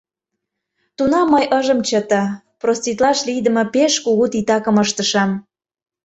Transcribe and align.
Тунам 0.97 1.27
мый 1.33 1.45
ыжым 1.59 1.79
чыте— 1.87 2.23
проститлаш 2.61 3.17
лийдыме 3.27 3.63
пеш 3.73 3.93
кугу 4.03 4.25
титакым 4.33 4.75
ыштышым. 4.83 5.29